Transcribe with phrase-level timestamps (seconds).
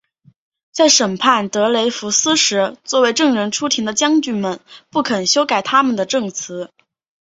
[0.71, 6.71] 在审判德雷福斯时作为证人出庭的将军们不肯修改他们的证词。